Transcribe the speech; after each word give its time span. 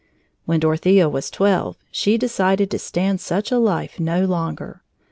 When 0.45 0.59
Dorothea 0.59 1.07
was 1.07 1.29
twelve, 1.29 1.77
she 1.91 2.17
decided 2.17 2.71
to 2.71 2.79
stand 2.79 3.21
such 3.21 3.51
a 3.51 3.59
life 3.59 3.99
no 3.99 4.25
longer. 4.25 4.81